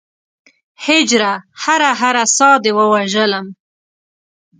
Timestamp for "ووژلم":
2.77-3.45